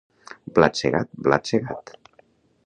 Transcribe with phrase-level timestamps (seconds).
[0.55, 1.93] Blat segat, blat segat!